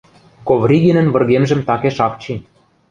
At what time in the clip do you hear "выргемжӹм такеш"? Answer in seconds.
1.13-1.97